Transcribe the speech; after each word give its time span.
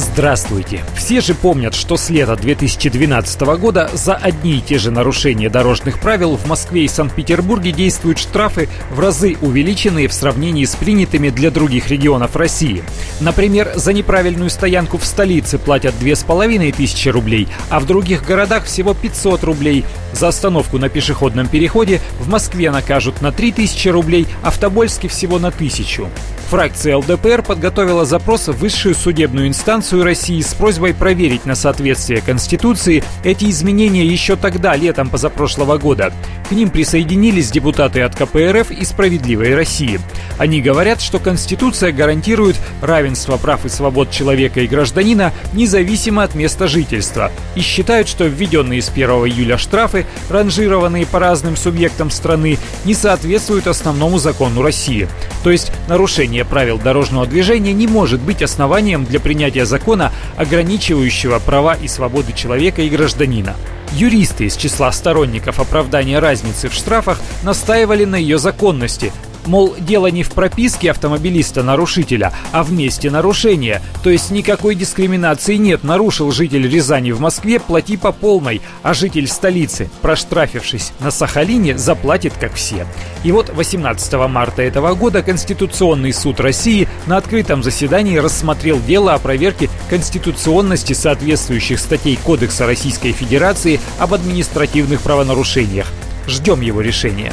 Здравствуйте! 0.00 0.82
Все 0.96 1.20
же 1.20 1.34
помнят, 1.34 1.74
что 1.74 1.98
с 1.98 2.08
лета 2.08 2.34
2012 2.34 3.40
года 3.58 3.90
за 3.92 4.14
одни 4.14 4.56
и 4.56 4.60
те 4.62 4.78
же 4.78 4.90
нарушения 4.90 5.50
дорожных 5.50 6.00
правил 6.00 6.38
в 6.38 6.46
Москве 6.46 6.86
и 6.86 6.88
Санкт-Петербурге 6.88 7.70
действуют 7.70 8.18
штрафы 8.18 8.70
в 8.90 8.98
разы 8.98 9.36
увеличенные 9.42 10.08
в 10.08 10.14
сравнении 10.14 10.64
с 10.64 10.74
принятыми 10.74 11.28
для 11.28 11.50
других 11.50 11.90
регионов 11.90 12.34
России. 12.34 12.82
Например, 13.20 13.72
за 13.74 13.92
неправильную 13.92 14.48
стоянку 14.48 14.96
в 14.96 15.04
столице 15.04 15.58
платят 15.58 15.94
2500 15.98 17.12
рублей, 17.12 17.46
а 17.68 17.78
в 17.78 17.84
других 17.84 18.24
городах 18.24 18.64
всего 18.64 18.94
500 18.94 19.44
рублей. 19.44 19.84
За 20.14 20.28
остановку 20.28 20.78
на 20.78 20.88
пешеходном 20.88 21.46
переходе 21.46 22.00
в 22.18 22.26
Москве 22.26 22.70
накажут 22.70 23.20
на 23.20 23.32
3000 23.32 23.88
рублей, 23.88 24.26
а 24.42 24.50
в 24.50 24.56
Тобольске 24.56 25.08
всего 25.08 25.38
на 25.38 25.48
1000. 25.48 26.08
Фракция 26.50 26.96
ЛДПР 26.96 27.42
подготовила 27.42 28.04
запрос 28.04 28.48
в 28.48 28.58
высшую 28.58 28.96
судебную 28.96 29.46
инстанцию 29.46 30.02
России 30.02 30.40
с 30.40 30.52
просьбой 30.52 30.94
проверить 30.94 31.46
на 31.46 31.54
соответствие 31.54 32.20
Конституции 32.20 33.04
эти 33.22 33.48
изменения 33.48 34.04
еще 34.04 34.34
тогда, 34.34 34.74
летом 34.74 35.10
позапрошлого 35.10 35.78
года. 35.78 36.12
К 36.48 36.50
ним 36.50 36.70
присоединились 36.70 37.52
депутаты 37.52 38.00
от 38.00 38.16
КПРФ 38.16 38.72
и 38.72 38.84
«Справедливой 38.84 39.54
России». 39.54 40.00
Они 40.38 40.60
говорят, 40.60 41.00
что 41.00 41.20
Конституция 41.20 41.92
гарантирует 41.92 42.56
равенство 42.82 43.36
прав 43.36 43.64
и 43.64 43.68
свобод 43.68 44.10
человека 44.10 44.60
и 44.60 44.66
гражданина 44.66 45.32
независимо 45.52 46.24
от 46.24 46.34
места 46.34 46.66
жительства 46.66 47.30
и 47.54 47.60
считают, 47.60 48.08
что 48.08 48.24
введенные 48.24 48.82
с 48.82 48.88
1 48.88 49.08
июля 49.08 49.56
штрафы, 49.56 50.04
ранжированные 50.28 51.06
по 51.06 51.20
разным 51.20 51.56
субъектам 51.56 52.10
страны, 52.10 52.58
не 52.84 52.94
соответствуют 52.94 53.68
основному 53.68 54.18
закону 54.18 54.62
России. 54.62 55.08
То 55.44 55.52
есть 55.52 55.70
нарушение 55.86 56.39
правил 56.44 56.78
дорожного 56.78 57.26
движения 57.26 57.72
не 57.72 57.86
может 57.86 58.20
быть 58.20 58.42
основанием 58.42 59.04
для 59.04 59.20
принятия 59.20 59.66
закона, 59.66 60.12
ограничивающего 60.36 61.38
права 61.38 61.74
и 61.74 61.88
свободы 61.88 62.32
человека 62.32 62.82
и 62.82 62.88
гражданина. 62.88 63.56
Юристы 63.92 64.44
из 64.44 64.56
числа 64.56 64.92
сторонников 64.92 65.58
оправдания 65.58 66.18
разницы 66.18 66.68
в 66.68 66.74
штрафах 66.74 67.20
настаивали 67.42 68.04
на 68.04 68.16
ее 68.16 68.38
законности, 68.38 69.12
Мол, 69.46 69.74
дело 69.78 70.08
не 70.08 70.22
в 70.22 70.30
прописке 70.30 70.90
автомобилиста-нарушителя, 70.90 72.32
а 72.52 72.62
в 72.62 72.72
месте 72.72 73.10
нарушения. 73.10 73.82
То 74.02 74.10
есть 74.10 74.30
никакой 74.30 74.74
дискриминации 74.74 75.56
нет. 75.56 75.82
Нарушил 75.82 76.30
житель 76.30 76.68
Рязани 76.68 77.12
в 77.12 77.20
Москве, 77.20 77.58
плати 77.58 77.96
по 77.96 78.12
полной, 78.12 78.60
а 78.82 78.94
житель 78.94 79.26
столицы, 79.26 79.90
проштрафившись 80.02 80.92
на 81.00 81.10
Сахалине, 81.10 81.78
заплатит 81.78 82.34
как 82.38 82.54
все. 82.54 82.86
И 83.24 83.32
вот 83.32 83.50
18 83.50 84.12
марта 84.28 84.62
этого 84.62 84.94
года 84.94 85.22
Конституционный 85.22 86.12
суд 86.12 86.40
России 86.40 86.88
на 87.06 87.16
открытом 87.16 87.62
заседании 87.62 88.18
рассмотрел 88.18 88.78
дело 88.80 89.14
о 89.14 89.18
проверке 89.18 89.70
конституционности 89.88 90.92
соответствующих 90.92 91.78
статей 91.78 92.18
Кодекса 92.22 92.66
Российской 92.66 93.12
Федерации 93.12 93.80
об 93.98 94.14
административных 94.14 95.00
правонарушениях. 95.00 95.86
Ждем 96.26 96.60
его 96.60 96.80
решения. 96.80 97.32